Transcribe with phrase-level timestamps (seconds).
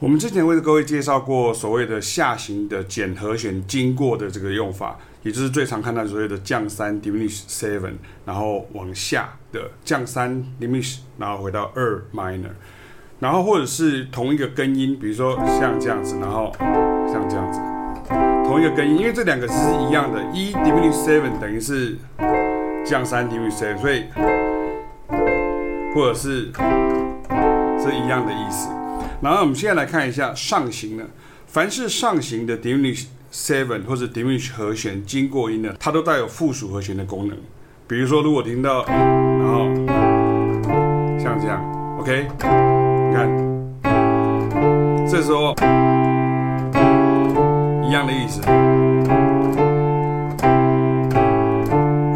[0.00, 7.92] 我们之前为各位介绍过所谓的下行的减和弦经过的这个用法，也就是最常看到所谓的降三 diminish seven，
[8.24, 12.48] 然后往下的降三 diminish，然后回到二 minor，
[13.18, 16.50] 然后或者是同一个根音，比如说像这样子，然后
[17.12, 17.60] 像这样子，
[18.46, 19.54] 同一个根音，因为这两个是
[19.86, 21.98] 一样的，一 diminish seven 等于是
[22.86, 24.04] 降三 diminish seven，所以
[25.94, 26.50] 或者是
[27.78, 28.79] 是一样的意思。
[29.22, 31.04] 然后我们现在来看一下上行呢，
[31.46, 37.36] 凡是上行的 diminished seven 或者 diminished 和弦经过音呢，它都带有附属和弦的功能。
[37.86, 39.68] 比如说，如果听到，然后
[41.18, 41.60] 像这样
[41.98, 42.28] ，OK，
[43.08, 43.28] 你看，
[45.08, 45.52] 这时候
[47.82, 48.40] 一样的意思，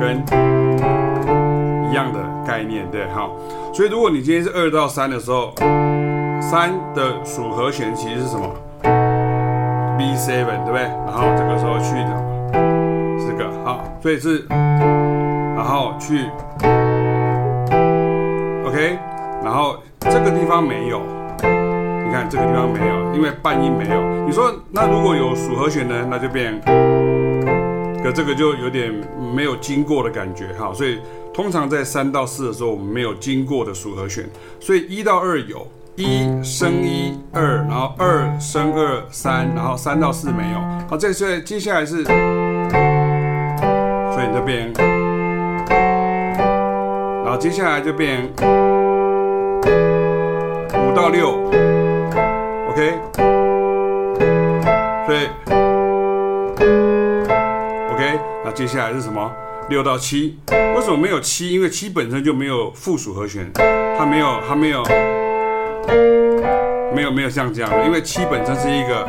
[0.01, 0.25] 跟
[1.91, 3.37] 一样的概念，对，好。
[3.75, 5.53] 所以如果你今天是二到三的时候。
[6.51, 8.49] 三的属和弦其实是什么
[9.99, 10.83] ？B7，对不对？
[11.07, 12.11] 然后这个时候去的
[13.19, 16.27] 这个好，所以是，然后去
[18.67, 18.99] ，OK，
[19.43, 21.01] 然后这个地方没有，
[21.41, 24.27] 你看这个地方没有，因为半音没有。
[24.27, 26.07] 你说那如果有属和弦呢？
[26.11, 26.61] 那就变，
[28.03, 28.93] 可这个就有点
[29.35, 30.71] 没有经过的感觉哈。
[30.75, 31.01] 所以
[31.33, 34.29] 通常在三到四的时候，我们没有经过的属和弦，
[34.61, 35.67] 所以一到二有。
[35.97, 40.59] 一升一二，然后二升二三，然后三到四没有。
[40.89, 42.13] 好，这所以接下来是，所
[44.23, 44.73] 以你这边，
[47.25, 48.29] 然后接下来就变
[50.73, 51.31] 五到六
[52.71, 52.99] ，OK，
[55.07, 55.29] 所以
[57.93, 59.31] OK，那接下来是什么？
[59.69, 61.53] 六到七，为什么没有七？
[61.53, 63.49] 因为七本身就没有附属和弦，
[63.97, 64.83] 它没有，它没有。
[66.95, 69.07] 没有没有像这样的，因为七本身是一个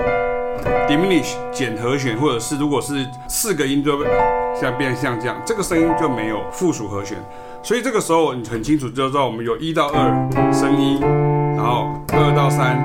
[0.90, 4.04] diminish 减和弦，或者是如果是四个音就
[4.60, 7.18] 像变像这样，这个声音就没有附属和弦，
[7.62, 11.00] 所以这个时候你很清楚就知道我们有一到二升一，
[11.56, 12.76] 然后二到三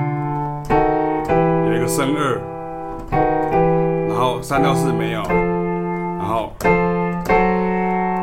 [1.66, 2.38] 有一个升二，
[4.08, 5.22] 然后三到四没有，
[6.18, 6.52] 然后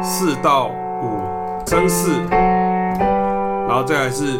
[0.04, 0.68] 四到
[1.02, 1.20] 五
[1.66, 4.40] 升四，然后再来是。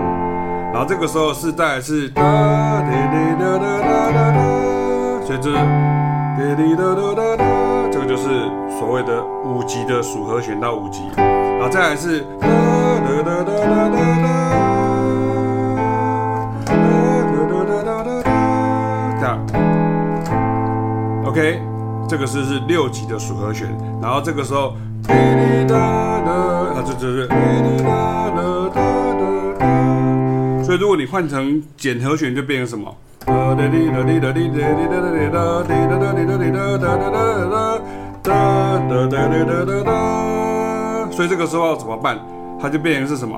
[0.81, 2.89] 然后这个时候是再来是哒哒
[3.37, 4.41] 哒哒哒哒哒，
[5.23, 5.55] 所以这是
[6.75, 7.45] 哒哒哒哒哒，
[7.91, 8.49] 这个就是
[8.79, 11.03] 所谓的五级的属和弦到五级。
[11.15, 14.25] 然后再来是哒哒哒哒哒哒哒，
[16.65, 16.73] 哒
[17.29, 18.33] 哒哒哒哒哒，
[19.19, 19.37] 这样。
[21.27, 21.61] OK，
[22.09, 23.67] 这个是是六级的属和弦。
[24.01, 24.73] 然后这个时候
[25.07, 25.21] 哒哒
[25.67, 25.75] 哒
[26.25, 28.41] 哒，它这就是哒哒
[28.73, 28.90] 哒哒。
[30.71, 32.95] 所以如果你换成减和弦，就变成什么？
[41.11, 42.17] 所以这个时候怎么办？
[42.61, 43.37] 它就变成是什么？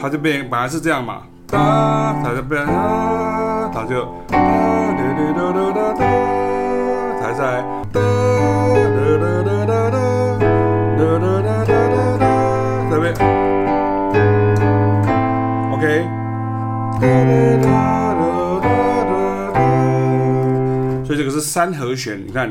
[0.00, 2.66] 它就变本来是这样嘛，它就变，
[3.72, 4.08] 它就，
[7.20, 7.64] 才在，
[21.04, 22.48] 所以这个是三和弦，你看，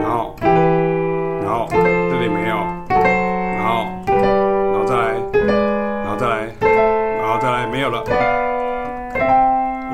[0.00, 2.56] 然后，然后这里没有，
[2.88, 5.14] 然后，然后再来，
[6.04, 6.48] 然后再来，
[7.18, 8.04] 然后再来，没有了。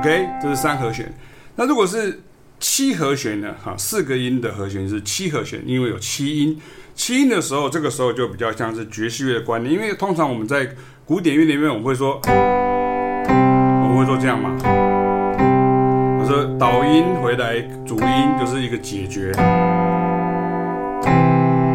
[0.00, 1.10] OK，这是三和弦。
[1.56, 2.20] 那如果是
[2.60, 3.54] 七和弦呢？
[3.60, 6.60] 哈，四个音的和弦是七和弦，因为有七音。
[6.94, 10.68] 七音的时候，这个时候就比较像是爵士乐的观念，因为通常我们在
[11.06, 14.54] 古典乐里面，我们会说，我们会说这样嘛，
[16.20, 18.06] 我说导音回来主音
[18.38, 19.32] 就是一个解决，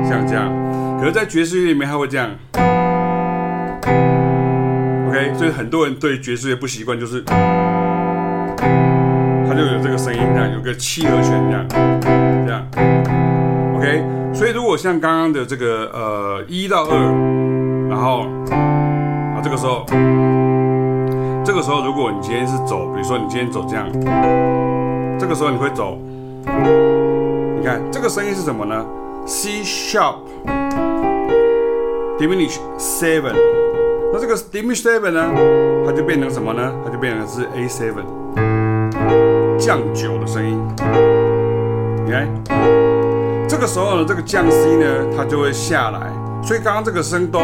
[0.08, 0.54] 像这样。
[1.00, 2.30] 可是，在爵士乐里面，它会这样。
[5.10, 7.24] OK，所以很多人对爵士乐不习惯，就是
[9.56, 11.66] 就有这个声音，这样有个七和弦这样，
[12.46, 12.62] 这样。
[13.78, 14.04] OK。
[14.34, 16.98] 所以，如果像刚刚的这个呃一到二，
[17.90, 19.86] 然后啊这个时候
[21.42, 23.90] 这个时候如果你今天是走，比如说你今天走这样，
[25.18, 25.98] 这个时候你会走，
[26.46, 28.86] 你看这个声音是什么呢
[29.26, 30.16] ？C sharp
[32.20, 33.32] diminish seven，
[34.12, 35.32] 那这个 diminish seven 呢，
[35.86, 36.74] 它就变成什么呢？
[36.84, 38.04] 它就变成是 A seven
[39.66, 40.62] 降九的声音。
[42.06, 42.30] 你看，
[43.50, 44.86] 这个时候呢，这个降 C 呢，
[45.18, 46.02] 它就会下来。
[46.44, 47.42] 所以刚刚这个声哆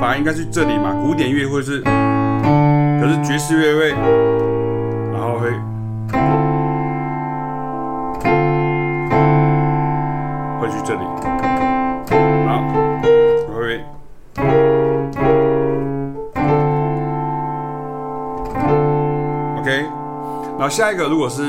[0.00, 3.90] 本来应该去这里嘛，古典乐会是，可是爵士乐会，
[5.12, 5.48] 然后会
[20.64, 21.42] 后下一个如果是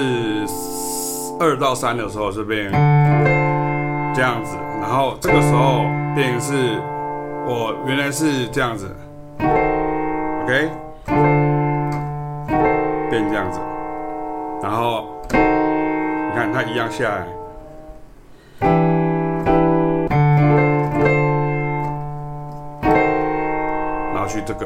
[1.39, 2.69] 二到三的时候，这边
[4.13, 6.81] 这样子，然后这个时候变成是。
[7.47, 8.89] 我原来是这样子
[9.37, 10.67] ，OK，
[13.07, 13.59] 变这样子，
[14.63, 17.27] 然后你看它一样下来，
[24.11, 24.65] 然后去这个，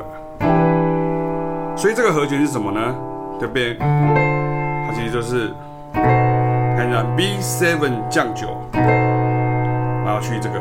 [1.76, 2.96] 所以这个和弦是什么呢？
[3.40, 3.78] 这边。
[3.80, 5.52] 它其实就是
[5.94, 10.60] 看一下 B7 降九，然后去这个。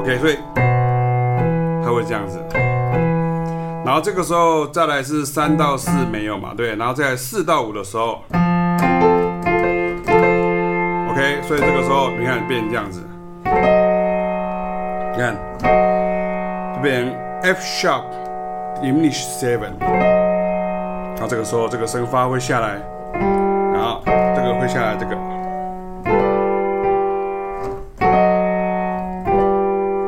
[0.00, 0.38] OK，所以
[1.84, 2.40] 它会这样子，
[3.84, 8.20] 然后这个时候再来是三到四没有嘛，对，然后再来四到五的时候
[11.10, 13.00] ，OK，所以这个时候你看变这样子，
[13.44, 13.50] 你
[15.18, 15.36] 看
[16.74, 18.04] 这边 F sharp
[18.80, 19.72] diminish seven，
[21.32, 22.78] 这个时候这个声发会下来，
[23.72, 25.16] 然后这个会下来这个。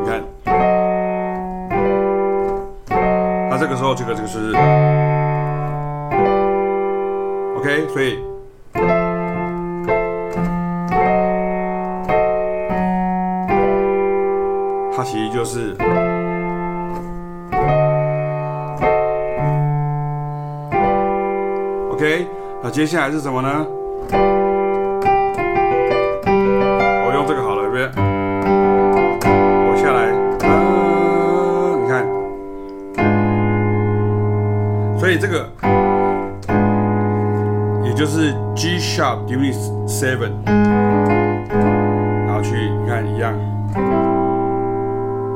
[0.02, 0.22] 你看，
[3.48, 4.54] 那这个时候这个是。
[7.56, 8.22] OK，所以。
[14.94, 15.74] 它其实就是
[21.94, 22.26] OK。
[22.60, 23.66] 那接下来是什么呢？
[27.06, 27.88] 我用这个好了，这边。
[34.98, 35.46] 所以这个
[37.84, 43.34] 也就是 G sharp diminish seven，然后去你看一样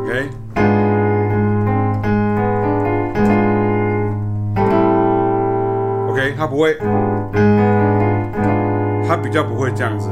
[0.03, 0.31] ，OK
[6.39, 6.79] 它不会，
[9.09, 10.09] 它比较不会这样子，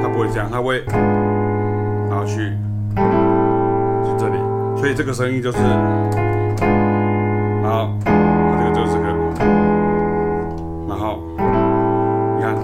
[0.00, 0.82] 它不会这样，它会，
[2.08, 2.56] 然后去
[4.04, 4.38] 去这里，
[4.74, 5.58] 所以这个声音就是。
[7.62, 9.04] 好，它这个就是这个，
[10.88, 11.18] 然后
[12.38, 12.56] 你看，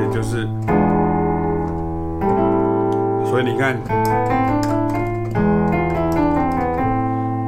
[0.00, 0.48] 也就是，
[3.24, 3.76] 所以你看，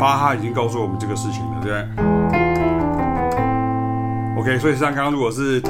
[0.03, 1.87] 巴哈已经告诉我们这个事情了，对不对
[4.37, 5.63] ？OK，所以像刚刚如果是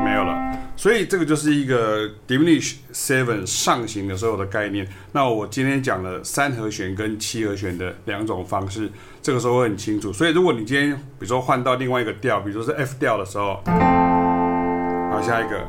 [0.03, 0.35] 没有了，
[0.77, 4.87] 所以这个就是一个 diminish seven 上行的时候的概念。
[5.13, 8.91] 那我今天讲了三和弦跟七和弦的两种方式，
[9.23, 10.13] 这个时候会很清楚。
[10.13, 15.61] 所以如果你今天比如说换到另外一个调，比如说是 F 调的时候，好，下一个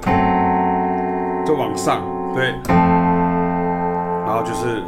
[1.45, 2.01] 就往上，
[2.33, 4.81] 对，然后就是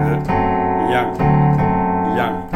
[0.00, 0.18] 呃
[0.88, 1.12] 一样
[2.14, 2.47] 一样。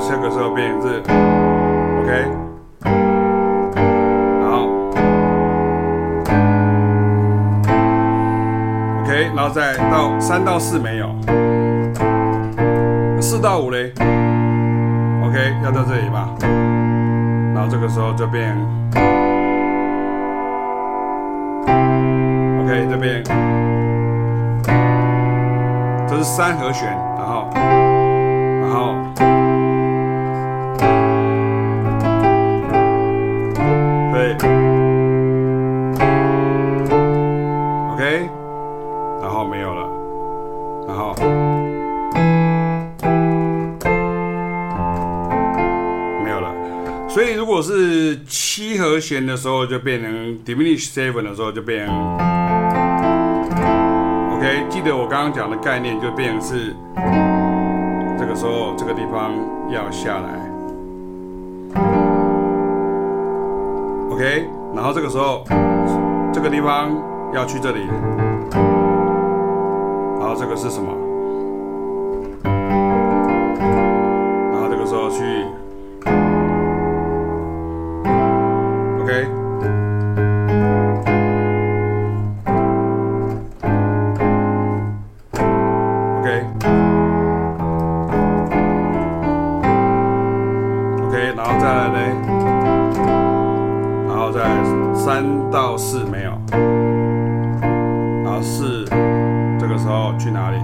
[0.00, 1.02] 下个时候变成是
[2.00, 2.30] ，OK，
[4.44, 4.66] 好
[9.02, 11.08] ，OK，然后再到三到四没有，
[13.20, 13.92] 四到五嘞
[15.24, 16.28] ，OK，要到这里吧，
[17.54, 18.56] 然后这个时候就变
[22.62, 23.22] ，OK，这边，
[26.06, 26.88] 这是三和弦，
[27.18, 27.48] 然后，
[47.18, 50.08] 所以，如果是七和弦的时候，就变成
[50.46, 51.92] diminish seven 的时候，就变成
[54.36, 54.62] OK。
[54.70, 56.76] 记得我刚刚讲的概念，就变成是
[58.16, 59.32] 这个时候这个地方
[59.68, 60.28] 要下来
[64.12, 64.48] ，OK。
[64.76, 65.42] 然后这个时候
[66.32, 66.96] 这个地方
[67.34, 67.80] 要去这里，
[70.20, 71.07] 然后这个是什么？
[99.88, 100.58] 时候去哪里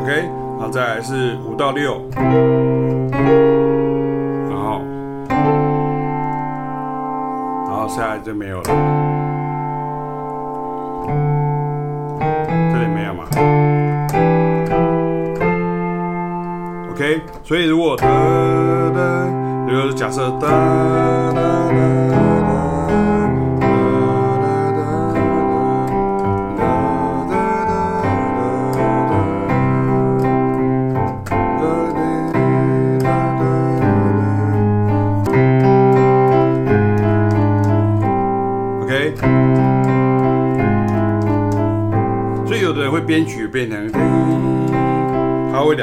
[0.00, 2.02] ？OK，然后，再来是五到六，
[4.50, 4.80] 然后，
[7.68, 8.64] 然后下来就没有了，
[12.72, 13.22] 这里没有吗
[16.90, 19.28] ？OK，所以如果哒哒，
[19.64, 22.01] 比如假设哒哒哒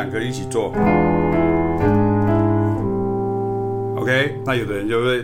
[0.09, 0.73] 两个一起做
[3.95, 5.23] ，OK，那有的人就会，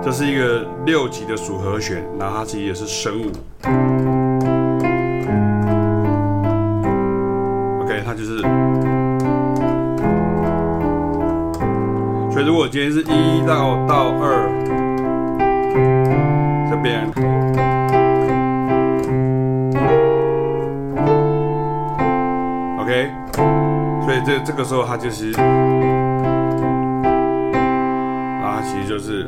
[0.00, 3.32] 这是一个六级的属和弦，然后它其实也是升五
[7.82, 8.40] ，OK，它就是，
[12.30, 14.59] 所以如果今天是一到到二。
[16.82, 17.06] 变
[22.78, 23.10] ，OK，
[24.04, 25.32] 所以这这个时候它就是，
[28.42, 29.24] 啊，其实就是，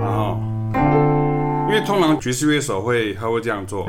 [0.00, 0.38] 然后，
[1.68, 3.86] 因为通常爵士乐手会他会这样做，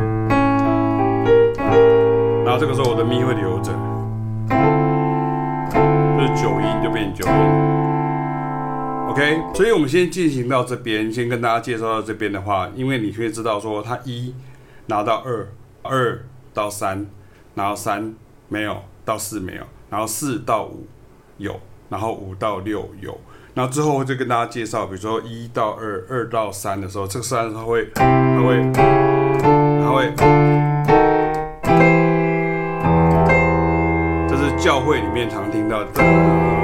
[2.46, 3.72] 然后这个时候我的咪会留着，
[6.18, 7.83] 就是九音就变九音。
[9.14, 14.34] OK，所以我们先进行到这边，先跟大家介绍到这边的话，因为你可以知道说，它一
[14.88, 15.48] 拿到二，
[15.84, 16.20] 二
[16.52, 17.06] 到三，
[17.54, 18.16] 然后三
[18.50, 20.88] 没有，到四没有，然后四到五
[21.38, 23.16] 有，然后五到六有，
[23.54, 30.12] 然后之后就跟大家介绍，比如说一到二，二到三的时候，这个三它会，它会，它会，
[34.28, 36.63] 这是教会里面常听到的。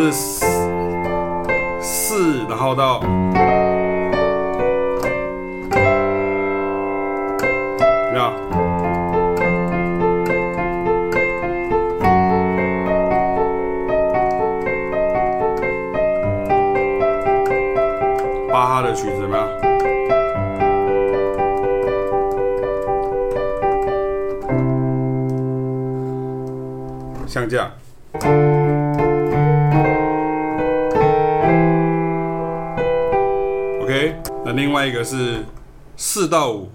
[0.00, 0.12] 是
[1.82, 3.08] 四，然后到，怎
[8.12, 8.32] 么样？
[18.48, 19.46] 巴哈的曲子怎么样？
[27.26, 27.70] 像这样。
[34.60, 35.42] 另外一个是
[35.96, 36.68] 四到五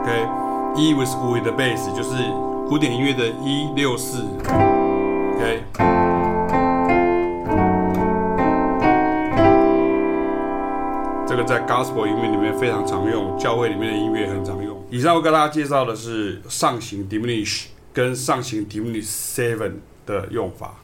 [0.00, 2.14] ，OK，E with 五的 bass 就是
[2.66, 4.22] 古典音乐的一六四
[5.34, 5.62] ，OK，
[11.26, 14.82] 这个在 Gospel 音乐里面非常常用，教会里面的音乐很常用。
[14.88, 19.74] 以上我跟大家介绍的是上行 Diminish 跟上行 Diminish Seven
[20.06, 20.76] 的用法。